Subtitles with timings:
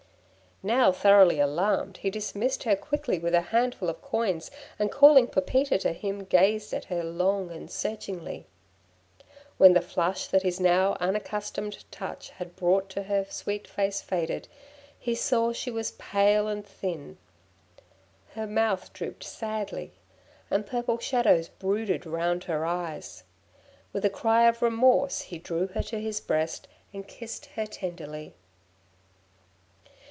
[0.63, 5.79] Now thoroughly alarmed, he dismissed her quickly with a handful of coins, and calling Pepita
[5.79, 8.45] to him, gazed at her long and searchingly.
[9.57, 14.47] When the flush that his now unaccustomed touch had brought to her sweet face faded,
[14.99, 17.17] he saw she was pale and thin.
[18.35, 19.93] Her mouth drooped sadly,
[20.51, 23.23] and purple shadows brooded round her eyes.
[23.93, 28.35] With a cry of remorse he drew her to his breast, and kissed her tenderly.